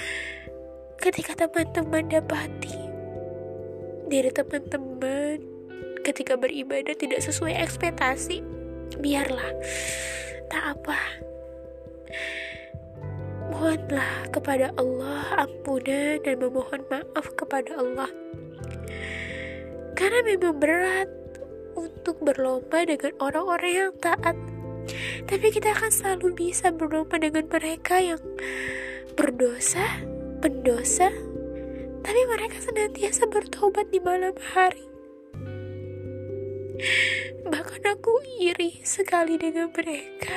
ketika 0.96 1.44
teman-teman 1.44 2.08
dapati 2.08 2.87
dari 4.08 4.32
teman-teman. 4.32 5.38
Ketika 6.02 6.40
beribadah 6.40 6.96
tidak 6.96 7.20
sesuai 7.20 7.52
ekspektasi 7.60 8.40
biarlah. 8.96 9.52
Tak 10.48 10.64
apa. 10.80 10.98
Mohonlah 13.52 14.28
kepada 14.32 14.72
Allah 14.80 15.44
ampunan 15.44 16.20
dan 16.24 16.36
memohon 16.40 16.80
maaf 16.88 17.26
kepada 17.36 17.76
Allah. 17.76 18.08
Karena 19.92 20.20
memang 20.24 20.56
berat 20.56 21.10
untuk 21.76 22.20
berlomba 22.24 22.86
dengan 22.88 23.12
orang-orang 23.20 23.72
yang 23.72 23.92
taat. 24.00 24.36
Tapi 25.28 25.46
kita 25.52 25.76
akan 25.76 25.92
selalu 25.92 26.32
bisa 26.32 26.72
berlomba 26.72 27.20
dengan 27.20 27.44
mereka 27.50 28.00
yang 28.00 28.22
berdosa 29.18 29.84
pendosa 30.40 31.10
tapi 32.08 32.24
mereka 32.24 32.56
senantiasa 32.64 33.28
bertobat 33.28 33.92
di 33.92 34.00
malam 34.00 34.32
hari. 34.56 34.80
Bahkan 37.44 37.84
aku 37.84 38.24
iri 38.40 38.80
sekali 38.80 39.36
dengan 39.36 39.68
mereka 39.76 40.32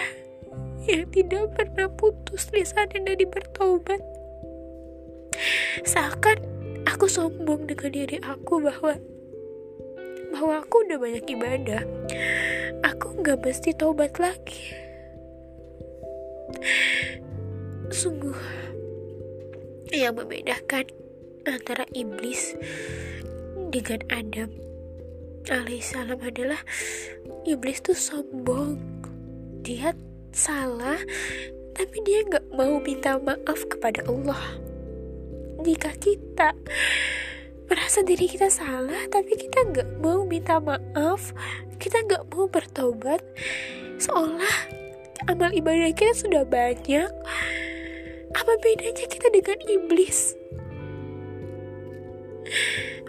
yang 0.83 1.07
tidak 1.15 1.55
pernah 1.55 1.87
putus 1.87 2.51
lisan 2.51 2.91
dari 2.91 3.23
bertobat. 3.23 4.03
Seakan 5.87 6.43
aku 6.83 7.07
sombong 7.07 7.71
dengan 7.71 7.95
diri 7.95 8.19
aku 8.19 8.59
bahwa 8.67 8.99
bahwa 10.35 10.53
aku 10.67 10.75
udah 10.91 10.99
banyak 10.99 11.23
ibadah. 11.23 11.87
Aku 12.83 13.15
nggak 13.23 13.47
mesti 13.47 13.71
tobat 13.79 14.19
lagi. 14.19 14.75
Sungguh 17.87 18.35
yang 19.95 20.19
membedakan 20.19 21.00
antara 21.45 21.85
iblis 21.95 22.53
dengan 23.71 24.01
Adam 24.11 24.51
alaihissalam 25.49 26.21
adalah 26.21 26.61
iblis 27.47 27.81
tuh 27.81 27.97
sombong. 27.97 28.77
Dia 29.65 29.93
salah 30.33 31.01
tapi 31.73 31.97
dia 32.05 32.21
nggak 32.27 32.53
mau 32.53 32.77
minta 32.81 33.17
maaf 33.17 33.59
kepada 33.69 34.05
Allah. 34.05 34.59
Jika 35.61 35.93
kita 35.97 36.57
merasa 37.71 38.03
diri 38.03 38.27
kita 38.27 38.51
salah 38.51 39.07
tapi 39.07 39.39
kita 39.39 39.63
nggak 39.71 39.89
mau 40.03 40.27
minta 40.27 40.59
maaf 40.59 41.31
kita 41.79 42.03
nggak 42.03 42.27
mau 42.27 42.43
bertobat 42.51 43.23
seolah 43.95 44.67
amal 45.31 45.55
ibadah 45.55 45.87
kita 45.95 46.11
sudah 46.11 46.43
banyak 46.43 47.07
apa 48.35 48.53
bedanya 48.59 49.07
kita 49.07 49.31
dengan 49.31 49.55
iblis 49.71 50.35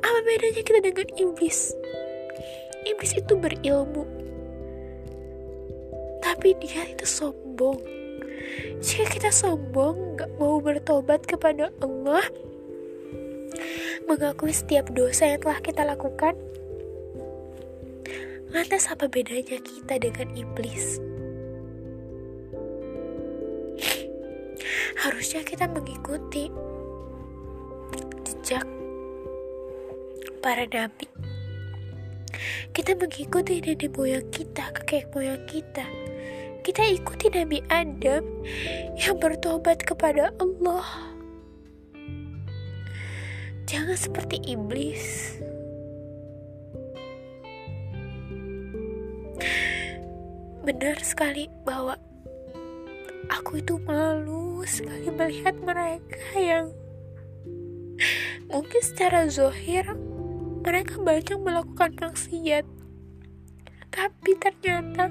apa 0.02 0.18
bedanya 0.22 0.62
kita 0.62 0.80
dengan 0.82 1.08
iblis? 1.18 1.75
Iblis 2.82 3.12
itu 3.18 3.34
berilmu, 3.38 4.02
tapi 6.22 6.54
dia 6.58 6.87
itu 6.90 7.06
sombong. 7.06 7.78
Jika 8.82 9.06
kita 9.06 9.30
sombong, 9.30 10.18
gak 10.18 10.30
mau 10.38 10.58
bertobat 10.58 11.22
kepada 11.22 11.70
Allah, 11.78 12.26
mengakui 14.11 14.50
setiap 14.50 14.90
dosa 14.90 15.30
yang 15.30 15.40
telah 15.40 15.61
kita 15.62 15.82
lakukan, 15.87 16.34
lantas 18.50 18.90
apa 18.90 19.06
bedanya 19.06 19.58
kita 19.62 19.94
dengan 20.02 20.28
iblis? 20.34 20.99
Harusnya 24.99 25.42
kita 25.42 25.66
mengikuti 25.70 26.50
para 30.42 30.66
nabi. 30.66 31.06
Kita 32.75 32.99
mengikuti 32.99 33.62
nenek 33.62 33.94
moyang 33.94 34.26
kita, 34.34 34.75
kakek 34.75 35.06
moyang 35.14 35.38
kita. 35.46 35.87
Kita 36.62 36.82
ikuti 36.82 37.26
Nabi 37.30 37.58
Adam 37.70 38.22
yang 38.99 39.18
bertobat 39.18 39.82
kepada 39.82 40.34
Allah. 40.42 40.87
Jangan 43.70 43.99
seperti 43.99 44.42
iblis. 44.46 45.38
Benar 50.62 51.02
sekali 51.02 51.50
bahwa 51.66 51.99
aku 53.30 53.58
itu 53.58 53.78
malu 53.82 54.62
sekali 54.62 55.11
melihat 55.11 55.58
mereka 55.58 56.22
yang 56.38 56.70
mungkin 58.46 58.82
secara 58.87 59.26
zohir 59.26 59.82
mereka 60.62 60.95
banyak 61.02 61.38
melakukan 61.42 61.90
maksiat. 61.99 62.62
Tapi 63.90 64.31
ternyata 64.38 65.11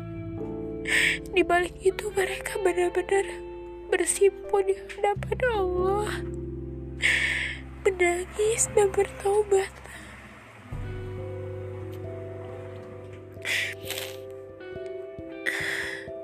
di 1.36 1.44
balik 1.44 1.76
itu 1.84 2.10
mereka 2.16 2.58
benar-benar 2.64 3.28
bersimpu 3.92 4.64
di 4.64 4.74
hadapan 4.80 5.40
Allah. 5.54 6.12
Menangis 7.84 8.72
dan 8.72 8.88
bertobat. 8.96 9.72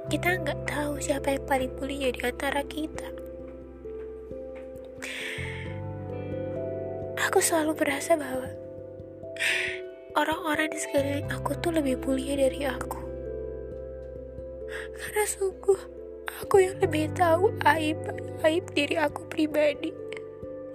Kita 0.07 0.39
nggak 0.39 0.59
tahu 0.71 1.03
siapa 1.03 1.35
yang 1.35 1.43
paling 1.43 1.71
mulia 1.75 2.09
di 2.15 2.21
antara 2.23 2.63
kita. 2.63 3.11
Aku 7.27 7.43
selalu 7.43 7.75
merasa 7.75 8.15
bahwa 8.15 8.66
orang-orang 10.17 10.73
di 10.73 10.79
sekeliling 10.81 11.29
aku 11.29 11.53
tuh 11.61 11.71
lebih 11.77 12.01
mulia 12.01 12.33
dari 12.33 12.65
aku. 12.65 12.99
Karena 14.97 15.23
sungguh 15.29 15.79
aku 16.41 16.55
yang 16.57 16.77
lebih 16.81 17.13
tahu 17.13 17.53
aib 17.77 18.01
aib 18.41 18.65
diri 18.73 18.97
aku 18.97 19.29
pribadi. 19.29 19.93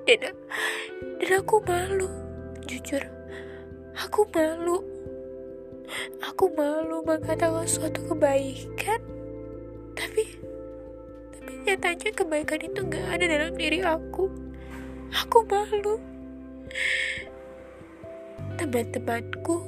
Dan 0.07 0.35
dan 1.19 1.31
aku 1.39 1.63
malu, 1.67 2.11
jujur. 2.67 3.03
Aku 3.99 4.27
malu. 4.31 4.83
Aku 6.25 6.49
malu 6.57 7.05
mengatakan 7.05 7.69
suatu 7.69 8.01
kebaikan. 8.09 9.03
Tapi 9.93 10.25
tapi 11.37 11.53
nyatanya 11.67 12.11
kebaikan 12.15 12.63
itu 12.65 12.81
gak 12.87 13.07
ada 13.19 13.25
dalam 13.27 13.53
diri 13.59 13.83
aku. 13.85 14.31
Aku 15.13 15.45
malu 15.45 16.01
teman-temanku 18.57 19.65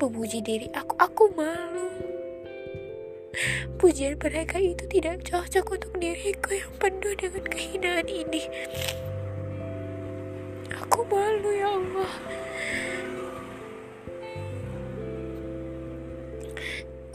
memuji 0.00 0.40
diri 0.40 0.68
aku, 0.72 0.94
aku 0.96 1.24
malu. 1.36 1.88
Pujian 3.80 4.18
mereka 4.20 4.60
itu 4.60 4.84
tidak 4.90 5.24
cocok 5.24 5.80
untuk 5.80 5.92
diriku 5.96 6.52
yang 6.52 6.72
penuh 6.76 7.14
dengan 7.16 7.44
kehinaan 7.46 8.06
ini. 8.08 8.42
Aku 10.84 11.06
malu 11.08 11.50
ya 11.54 11.68
Allah. 11.68 12.12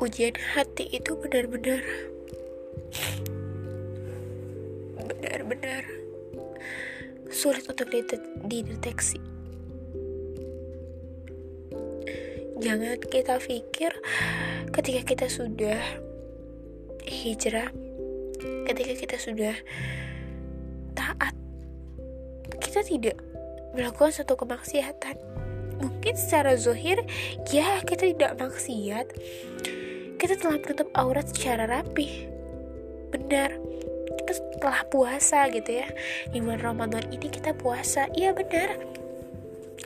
Ujian 0.02 0.36
hati 0.54 0.90
itu 0.92 1.18
benar-benar 1.18 1.82
benar-benar 4.96 5.84
sulit 7.30 7.66
untuk 7.68 7.90
dideteksi. 8.48 9.35
Jangan 12.56 12.96
kita 13.12 13.36
pikir 13.44 13.92
ketika 14.72 15.02
kita 15.04 15.28
sudah 15.28 15.76
hijrah, 17.04 17.68
ketika 18.72 18.94
kita 18.96 19.18
sudah 19.20 19.56
taat, 20.96 21.36
kita 22.64 22.80
tidak 22.88 23.20
melakukan 23.76 24.16
satu 24.16 24.40
kemaksiatan. 24.40 25.20
Mungkin 25.84 26.16
secara 26.16 26.56
zohir, 26.56 27.04
ya 27.52 27.84
kita 27.84 28.16
tidak 28.16 28.40
maksiat. 28.40 29.12
Kita 30.16 30.40
telah 30.40 30.56
menutup 30.56 30.88
aurat 30.96 31.28
secara 31.28 31.68
rapi. 31.68 32.24
Benar. 33.12 33.52
Kita 34.16 34.32
setelah 34.32 34.88
puasa 34.88 35.52
gitu 35.52 35.84
ya. 35.84 35.92
Di 36.32 36.40
bulan 36.40 36.64
Ramadan 36.64 37.04
ini 37.12 37.28
kita 37.28 37.52
puasa. 37.52 38.08
Iya 38.16 38.32
benar 38.32 39.04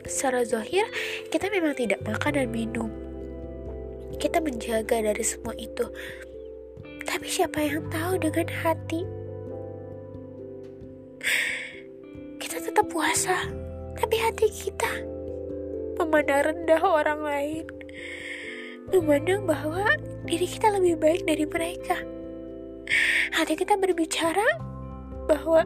secara 0.06 0.42
zohir 0.46 0.86
kita 1.30 1.50
memang 1.50 1.74
tidak 1.76 2.00
makan 2.06 2.32
dan 2.36 2.48
minum. 2.50 2.90
Kita 4.20 4.42
menjaga 4.42 5.00
dari 5.00 5.24
semua 5.24 5.56
itu. 5.56 5.88
Tapi 7.08 7.26
siapa 7.26 7.64
yang 7.64 7.88
tahu 7.88 8.20
dengan 8.20 8.46
hati? 8.50 9.02
Kita 12.38 12.56
tetap 12.60 12.86
puasa 12.92 13.48
tapi 14.00 14.16
hati 14.16 14.48
kita 14.48 14.90
memandang 16.00 16.52
rendah 16.52 16.82
orang 16.82 17.20
lain. 17.20 17.64
Memandang 18.90 19.46
bahwa 19.46 19.86
diri 20.26 20.48
kita 20.48 20.72
lebih 20.74 20.98
baik 20.98 21.22
dari 21.28 21.44
mereka. 21.46 22.00
Hati 23.36 23.54
kita 23.54 23.78
berbicara 23.78 24.44
bahwa 25.30 25.62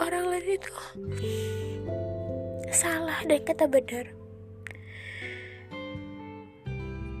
orang 0.00 0.24
lain 0.32 0.56
itu 0.56 0.72
salah 2.72 3.20
dan 3.28 3.40
kata 3.44 3.68
benar. 3.68 4.08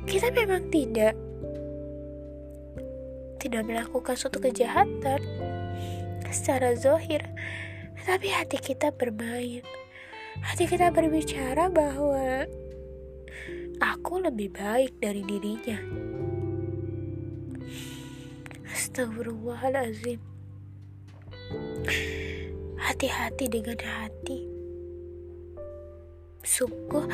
Kita 0.08 0.32
memang 0.32 0.72
tidak 0.72 1.14
tidak 3.40 3.62
melakukan 3.68 4.16
suatu 4.16 4.40
kejahatan 4.40 5.20
secara 6.32 6.72
zohir, 6.76 7.20
tapi 8.08 8.32
hati 8.32 8.56
kita 8.56 8.90
bermain. 8.96 9.62
Hati 10.40 10.64
kita 10.64 10.88
berbicara 10.88 11.68
bahwa 11.68 12.48
aku 13.76 14.24
lebih 14.24 14.56
baik 14.56 14.96
dari 15.04 15.20
dirinya. 15.26 15.78
Astagfirullahalazim 18.70 20.22
hati-hati 22.80 23.46
dengan 23.52 23.76
hati. 23.76 24.60
sungguh 26.40 27.04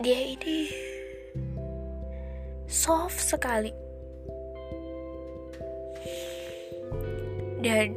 dia 0.00 0.18
ini 0.32 0.72
soft 2.64 3.20
sekali 3.20 3.68
dan 7.60 7.92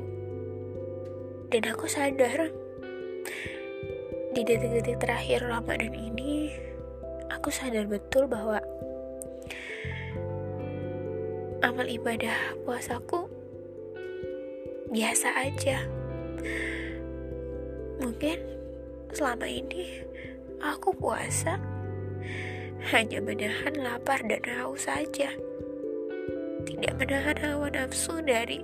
dan 1.47 1.63
aku 1.71 1.87
sadar 1.87 2.51
di 4.35 4.41
detik-detik 4.43 4.99
terakhir 4.99 5.47
Ramadan 5.47 5.95
ini 5.95 6.51
aku 7.31 7.47
sadar 7.47 7.87
betul 7.87 8.27
bahwa 8.27 8.59
amal 11.73 11.89
ibadah 11.89 12.53
puasaku 12.69 13.25
biasa 14.93 15.41
aja. 15.41 15.81
Mungkin 17.97 18.37
selama 19.09 19.49
ini 19.49 20.05
aku 20.61 20.93
puasa 20.93 21.57
hanya 22.93 23.25
menahan 23.25 23.73
lapar 23.81 24.21
dan 24.21 24.45
haus 24.53 24.85
saja. 24.85 25.33
Tidak 26.69 26.93
menahan 26.93 27.41
hawa 27.41 27.73
nafsu 27.73 28.21
dari 28.21 28.61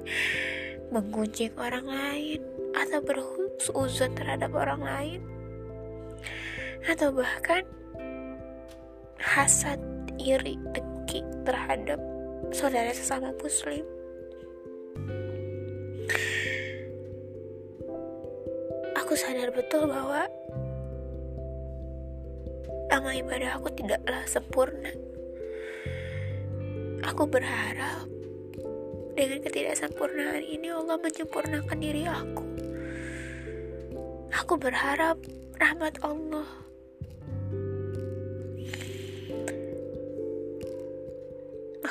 menggunjing 0.94 1.58
orang 1.58 1.90
lain 1.90 2.46
atau 2.78 3.02
berhusuzon 3.02 4.14
terhadap 4.14 4.54
orang 4.54 4.86
lain. 4.86 5.22
Atau 6.86 7.10
bahkan 7.10 7.66
hasad, 9.18 9.82
iri, 10.22 10.62
dengki 10.78 11.26
terhadap 11.42 11.98
saudara 12.54 12.92
sesama 12.94 13.34
muslim. 13.40 13.84
Aku 18.98 19.14
sadar 19.18 19.50
betul 19.50 19.90
bahwa 19.90 20.30
amal 22.94 23.14
ibadah 23.14 23.58
aku 23.58 23.74
tidaklah 23.74 24.22
sempurna. 24.30 24.94
Aku 27.10 27.26
berharap 27.26 28.06
dengan 29.18 29.40
ketidaksempurnaan 29.44 30.46
ini 30.46 30.70
Allah 30.70 31.02
menyempurnakan 31.02 31.78
diri 31.82 32.06
aku. 32.06 32.46
Aku 34.30 34.62
berharap 34.62 35.18
rahmat 35.58 36.00
Allah 36.06 36.69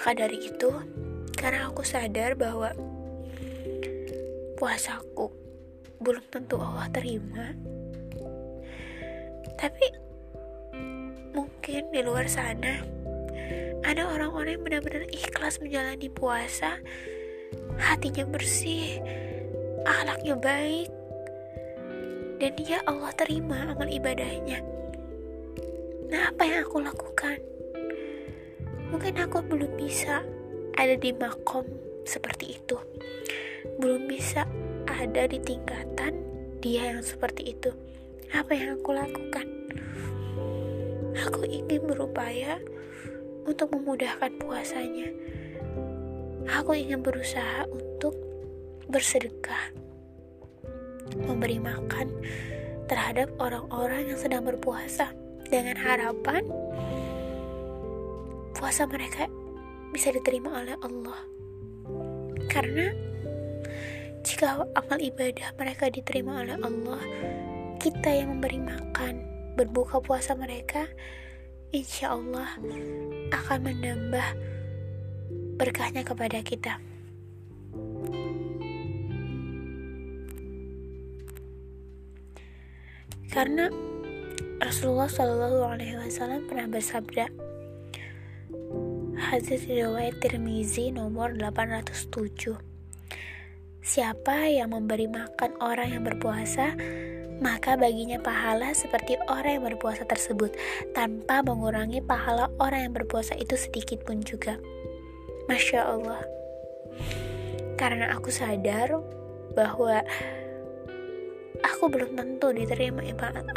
Maka 0.09 0.25
dari 0.25 0.41
itu, 0.41 0.73
karena 1.37 1.69
aku 1.69 1.85
sadar 1.85 2.33
bahwa 2.33 2.73
puasaku 4.57 5.29
belum 6.01 6.25
tentu 6.33 6.57
Allah 6.57 6.89
terima, 6.89 7.53
tapi 9.61 9.85
mungkin 11.37 11.93
di 11.93 12.01
luar 12.01 12.25
sana 12.25 12.81
ada 13.85 14.09
orang-orang 14.09 14.57
yang 14.57 14.65
benar-benar 14.65 15.05
ikhlas 15.13 15.61
menjalani 15.61 16.09
puasa, 16.09 16.81
hatinya 17.77 18.25
bersih, 18.33 19.05
akhlaknya 19.85 20.41
baik, 20.41 20.89
dan 22.41 22.57
dia 22.57 22.81
Allah 22.89 23.13
terima 23.13 23.77
amal 23.77 23.85
ibadahnya. 23.85 24.65
Nah, 26.09 26.33
apa 26.33 26.49
yang 26.49 26.65
aku 26.65 26.81
lakukan? 26.81 27.58
Mungkin 28.89 29.21
aku 29.21 29.45
belum 29.45 29.77
bisa 29.77 30.25
ada 30.79 30.95
di 30.97 31.13
makom 31.13 31.69
seperti 32.09 32.57
itu. 32.57 32.77
Belum 33.77 34.09
bisa 34.09 34.49
ada 34.89 35.29
di 35.29 35.37
tingkatan 35.45 36.17
dia 36.65 36.97
yang 36.97 37.05
seperti 37.05 37.53
itu. 37.53 37.69
Apa 38.33 38.57
yang 38.57 38.81
aku 38.81 38.97
lakukan? 38.97 39.47
Aku 41.29 41.45
ingin 41.45 41.85
berupaya 41.85 42.57
untuk 43.45 43.73
memudahkan 43.77 44.41
puasanya. 44.41 45.13
Aku 46.49 46.73
ingin 46.73 47.05
berusaha 47.05 47.69
untuk 47.69 48.17
bersedekah, 48.89 49.69
memberi 51.29 51.61
makan 51.61 52.09
terhadap 52.89 53.29
orang-orang 53.37 54.09
yang 54.09 54.17
sedang 54.17 54.49
berpuasa 54.49 55.13
dengan 55.53 55.77
harapan 55.77 56.41
puasa 58.59 58.91
mereka 58.91 59.31
bisa 59.95 60.11
diterima 60.11 60.59
oleh 60.59 60.75
Allah. 60.83 61.19
Karena 62.51 62.91
jika 64.27 64.67
amal 64.75 64.99
ibadah 64.99 65.55
mereka 65.55 65.87
diterima 65.89 66.43
oleh 66.43 66.59
Allah, 66.59 67.01
kita 67.79 68.11
yang 68.11 68.37
memberi 68.37 68.59
makan, 68.59 69.23
berbuka 69.55 70.03
puasa 70.03 70.35
mereka, 70.35 70.91
insya 71.71 72.19
Allah 72.19 72.51
akan 73.31 73.59
menambah 73.63 74.29
berkahnya 75.55 76.03
kepada 76.03 76.43
kita. 76.43 76.83
Karena 83.31 83.71
Rasulullah 84.59 85.07
Shallallahu 85.07 85.63
Alaihi 85.63 85.95
Wasallam 85.95 86.51
pernah 86.51 86.67
bersabda, 86.67 87.48
Hadis 89.29 89.69
riwayat 89.69 90.25
Tirmizi 90.25 90.89
nomor 90.89 91.37
807. 91.37 92.57
Siapa 93.85 94.49
yang 94.49 94.73
memberi 94.73 95.05
makan 95.05 95.53
orang 95.61 95.93
yang 95.93 96.01
berpuasa, 96.09 96.73
maka 97.37 97.77
baginya 97.77 98.17
pahala 98.25 98.73
seperti 98.73 99.21
orang 99.29 99.61
yang 99.61 99.65
berpuasa 99.69 100.09
tersebut, 100.09 100.57
tanpa 100.97 101.45
mengurangi 101.45 102.01
pahala 102.01 102.49
orang 102.57 102.89
yang 102.89 102.95
berpuasa 102.97 103.37
itu 103.37 103.53
sedikit 103.61 104.01
pun 104.09 104.25
juga. 104.25 104.57
Masya 105.45 105.81
Allah, 105.85 106.25
karena 107.77 108.17
aku 108.17 108.33
sadar 108.33 108.97
bahwa 109.53 110.09
aku 111.69 111.85
belum 111.93 112.17
tentu 112.17 112.49
diterima 112.57 113.05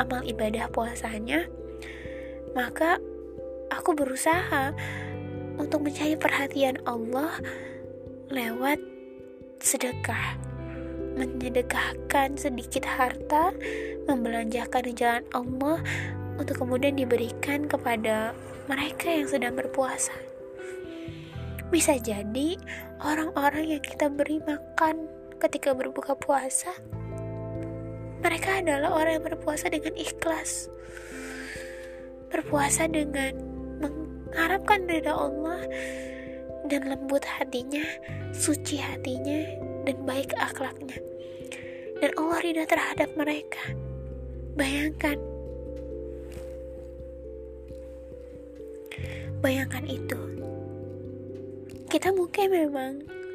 amal 0.03 0.19
ibadah 0.27 0.67
puasanya, 0.67 1.47
maka 2.59 2.99
aku 3.71 3.95
berusaha 3.95 4.75
untuk 5.57 5.83
mencari 5.83 6.15
perhatian 6.15 6.79
Allah 6.87 7.35
lewat 8.31 8.79
sedekah. 9.59 10.37
Menyedekahkan 11.11 12.39
sedikit 12.39 12.87
harta 12.87 13.51
membelanjakan 14.07 14.81
di 14.87 14.93
jalan 14.95 15.25
Allah 15.35 15.83
untuk 16.39 16.63
kemudian 16.63 16.95
diberikan 16.95 17.67
kepada 17.67 18.31
mereka 18.71 19.11
yang 19.11 19.27
sedang 19.27 19.53
berpuasa. 19.59 20.15
Bisa 21.67 21.99
jadi 21.99 22.55
orang-orang 23.03 23.75
yang 23.75 23.83
kita 23.83 24.07
beri 24.07 24.39
makan 24.43 25.07
ketika 25.39 25.75
berbuka 25.75 26.15
puasa 26.15 26.71
mereka 28.21 28.61
adalah 28.61 28.93
orang 28.93 29.17
yang 29.17 29.25
berpuasa 29.33 29.65
dengan 29.73 29.97
ikhlas. 29.97 30.69
Berpuasa 32.29 32.85
dengan 32.85 33.33
harapkan 34.35 34.87
ridha 34.87 35.11
Allah 35.13 35.61
dan 36.69 36.87
lembut 36.87 37.25
hatinya, 37.25 37.83
suci 38.31 38.79
hatinya, 38.79 39.43
dan 39.83 39.97
baik 40.05 40.31
akhlaknya. 40.37 40.97
Dan 42.01 42.11
Allah 42.17 42.39
ridha 42.41 42.63
terhadap 42.65 43.09
mereka. 43.17 43.61
Bayangkan. 44.57 45.17
Bayangkan 49.41 49.85
itu. 49.89 50.19
Kita 51.91 52.13
mungkin 52.13 52.47
memang 52.53 52.91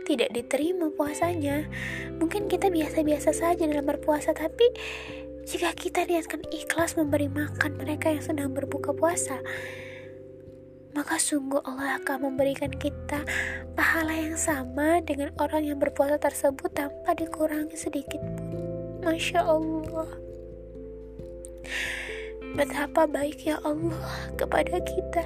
tidak 0.06 0.30
diterima 0.32 0.88
puasanya. 0.94 1.66
Mungkin 2.22 2.46
kita 2.46 2.70
biasa-biasa 2.70 3.34
saja 3.34 3.66
dalam 3.66 3.84
berpuasa, 3.84 4.32
tapi 4.32 4.70
jika 5.46 5.74
kita 5.74 6.06
niatkan 6.06 6.42
ikhlas 6.50 6.98
memberi 6.98 7.30
makan 7.30 7.78
mereka 7.78 8.10
yang 8.10 8.22
sedang 8.22 8.50
berbuka 8.54 8.94
puasa, 8.94 9.42
maka 10.96 11.20
sungguh 11.20 11.60
Allah 11.68 12.00
akan 12.00 12.32
memberikan 12.32 12.72
kita 12.72 13.20
pahala 13.76 14.16
yang 14.16 14.40
sama 14.40 15.04
dengan 15.04 15.28
orang 15.36 15.68
yang 15.68 15.76
berpuasa 15.76 16.16
tersebut 16.16 16.72
tanpa 16.72 17.12
dikurangi 17.12 17.76
sedikit 17.76 18.16
pun. 18.24 18.48
Masya 19.04 19.44
Allah. 19.44 20.08
Betapa 22.56 23.04
baiknya 23.04 23.60
Allah 23.60 24.32
kepada 24.40 24.80
kita 24.80 25.20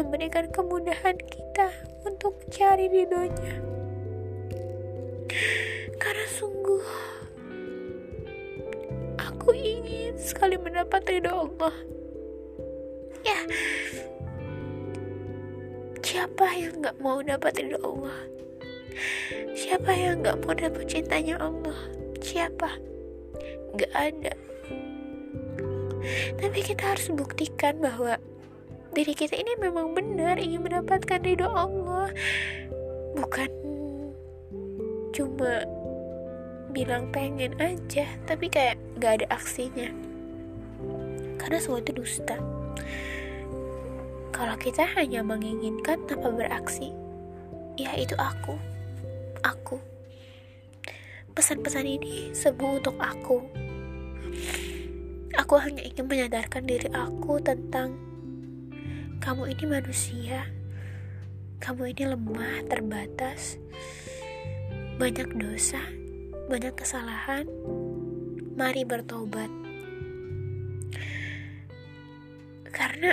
memberikan 0.00 0.48
kemudahan 0.48 1.20
kita 1.20 1.68
untuk 2.08 2.40
mencari 2.40 2.88
ridhonya. 2.88 3.60
Karena 6.00 6.26
sungguh 6.32 6.84
aku 9.20 9.52
ingin 9.52 10.16
sekali 10.16 10.56
mendapat 10.56 11.04
ridho 11.04 11.28
Allah. 11.28 11.76
Ya, 13.20 13.44
Siapa 16.08 16.56
yang 16.56 16.80
gak 16.80 16.96
mau 17.04 17.20
dapat 17.20 17.60
ridho 17.60 17.76
Allah? 17.84 18.16
Siapa 19.52 19.92
yang 19.92 20.24
gak 20.24 20.40
mau 20.40 20.56
dapat 20.56 20.88
cintanya 20.88 21.36
Allah? 21.36 21.76
Siapa? 22.24 22.88
gak 23.76 23.92
ada 23.92 24.32
tapi 26.40 26.58
kita 26.64 26.96
harus 26.96 27.12
buktikan 27.12 27.76
bahwa 27.84 28.16
diri 28.96 29.12
kita 29.12 29.36
ini 29.36 29.52
memang 29.60 29.92
benar 29.92 30.40
ingin 30.40 30.64
mendapatkan 30.64 31.20
ridho 31.20 31.50
Allah 31.52 32.08
bukan 33.12 33.50
cuma 35.12 35.66
bilang 36.72 37.12
pengen 37.12 37.52
aja 37.60 38.08
tapi 38.24 38.48
kayak 38.48 38.80
gak 38.96 39.20
ada 39.20 39.26
aksinya 39.28 39.92
karena 41.36 41.58
semua 41.60 41.84
itu 41.84 41.92
dusta 41.92 42.40
kalau 44.38 44.54
kita 44.54 44.86
hanya 44.94 45.26
menginginkan 45.26 45.98
tanpa 46.06 46.30
beraksi 46.30 46.94
ya 47.74 47.90
itu 47.98 48.14
aku 48.14 48.54
aku. 49.42 49.82
Pesan-pesan 51.34 51.86
ini 51.86 52.30
semua 52.34 52.78
untuk 52.78 52.94
aku. 52.98 53.42
Aku 55.38 55.54
hanya 55.58 55.82
ingin 55.82 56.06
menyadarkan 56.06 56.66
diri 56.66 56.86
aku 56.94 57.42
tentang 57.42 57.98
kamu 59.18 59.58
ini 59.58 59.64
manusia. 59.66 60.46
Kamu 61.58 61.90
ini 61.90 62.06
lemah 62.06 62.62
terbatas 62.70 63.58
banyak 64.98 65.30
dosa 65.34 65.82
banyak 66.48 66.72
kesalahan, 66.80 67.44
mari 68.56 68.80
bertobat. 68.88 69.52
Karena 72.72 73.12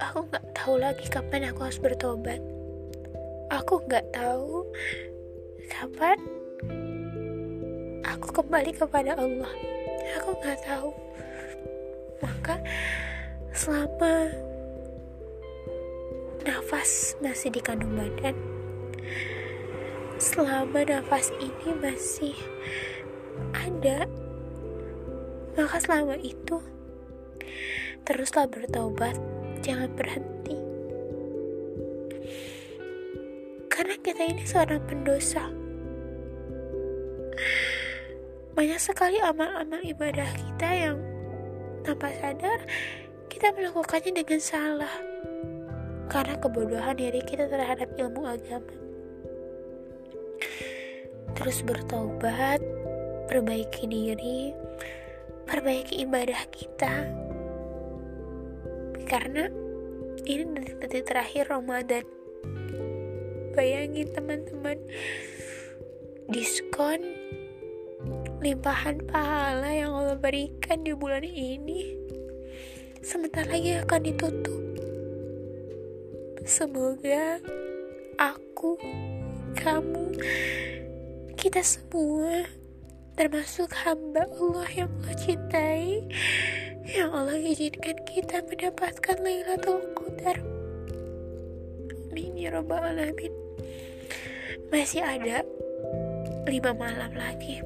aku 0.00 0.28
nggak 0.28 0.44
tahu 0.52 0.74
lagi 0.76 1.06
kapan 1.08 1.48
aku 1.48 1.68
harus 1.68 1.80
bertobat. 1.80 2.40
Aku 3.52 3.80
nggak 3.86 4.06
tahu 4.12 4.66
kapan 5.70 6.18
aku 8.04 8.28
kembali 8.42 8.72
kepada 8.76 9.16
Allah. 9.16 9.52
Aku 10.20 10.30
nggak 10.40 10.60
tahu. 10.66 10.90
Maka 12.20 12.56
selama 13.52 14.32
nafas 16.46 17.18
masih 17.18 17.50
di 17.50 17.60
kandung 17.60 17.96
badan, 17.98 18.36
selama 20.16 20.86
nafas 20.86 21.28
ini 21.42 21.70
masih 21.76 22.36
ada, 23.52 24.06
maka 25.58 25.76
selama 25.82 26.16
itu 26.22 26.62
teruslah 28.06 28.46
bertobat, 28.46 29.18
jangan 29.62 29.90
berhenti. 29.94 30.56
Karena 33.72 33.94
kita 34.00 34.22
ini 34.24 34.44
seorang 34.44 34.82
pendosa. 34.88 35.44
Banyak 38.56 38.80
sekali 38.80 39.20
amal-amal 39.20 39.84
ibadah 39.84 40.28
kita 40.32 40.68
yang 40.72 40.98
tanpa 41.84 42.08
sadar 42.16 42.64
kita 43.28 43.52
melakukannya 43.52 44.16
dengan 44.16 44.40
salah 44.40 44.94
karena 46.08 46.40
kebodohan 46.40 46.96
diri 46.96 47.20
kita 47.20 47.52
terhadap 47.52 47.92
ilmu 48.00 48.24
agama 48.24 48.86
terus 51.36 51.60
bertobat, 51.60 52.64
perbaiki 53.28 53.84
diri, 53.84 54.56
perbaiki 55.44 56.02
ibadah 56.08 56.42
kita. 56.48 57.25
Karena 59.06 59.46
ini 60.26 60.42
detik-detik 60.42 61.06
terakhir 61.06 61.46
Ramadan. 61.48 62.02
Bayangin 63.54 64.10
teman-teman, 64.12 64.76
diskon 66.28 67.00
limpahan 68.42 69.00
pahala 69.08 69.72
yang 69.72 69.96
Allah 69.96 70.18
berikan 70.20 70.84
di 70.84 70.92
bulan 70.92 71.24
ini 71.24 71.96
sebentar 73.00 73.46
lagi 73.46 73.78
akan 73.80 74.00
ditutup. 74.02 74.62
Semoga 76.42 77.40
aku, 78.18 78.74
kamu, 79.56 80.14
kita 81.38 81.62
semua 81.62 82.46
termasuk 83.14 83.72
hamba 83.86 84.28
Allah 84.36 84.68
yang 84.74 84.90
Allah 85.00 85.16
cintai 85.16 86.04
yang 86.86 87.10
Allah 87.10 87.34
izinkan 87.34 87.98
kita 88.06 88.46
mendapatkan 88.46 89.18
Lailatul 89.18 89.82
Qadar. 89.98 90.38
Amin 91.90 92.38
ya 92.38 92.54
rabbal 92.54 92.78
alamin. 92.78 93.34
Masih 94.70 95.02
ada 95.02 95.42
lima 96.46 96.70
malam 96.78 97.10
lagi 97.18 97.58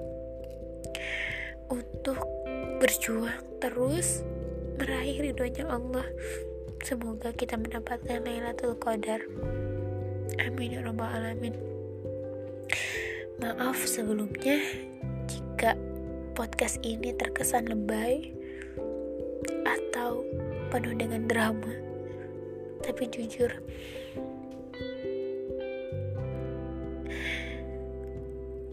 untuk 1.69 2.17
berjuang 2.81 3.45
terus 3.61 4.25
meraih 4.81 5.21
ridhonya 5.21 5.69
Allah. 5.69 6.09
Semoga 6.81 7.37
kita 7.37 7.61
mendapatkan 7.61 8.25
Lailatul 8.25 8.73
Qadar. 8.81 9.21
Amin 10.41 10.73
ya 10.73 10.81
rabbal 10.81 11.13
alamin. 11.13 11.53
Maaf 13.37 13.85
sebelumnya 13.85 14.57
jika 15.29 15.77
podcast 16.33 16.81
ini 16.81 17.13
terkesan 17.13 17.69
lebay 17.69 18.40
atau 19.71 20.27
penuh 20.71 20.95
dengan 20.99 21.23
drama. 21.31 21.73
Tapi 22.81 23.07
jujur, 23.13 23.51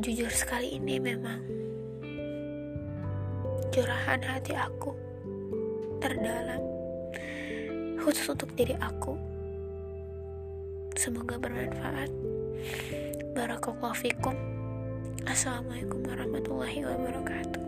jujur 0.02 0.32
sekali 0.32 0.80
ini 0.80 0.98
memang 0.98 1.44
curahan 3.70 4.22
hati 4.26 4.58
aku 4.58 4.96
terdalam 6.02 6.64
khusus 8.02 8.32
untuk 8.32 8.50
diri 8.56 8.74
aku. 8.80 9.14
Semoga 10.98 11.38
bermanfaat. 11.38 12.10
Barakallahu 13.38 13.94
fikum. 13.94 14.34
Assalamualaikum 15.28 16.02
warahmatullahi 16.08 16.82
wabarakatuh. 16.88 17.67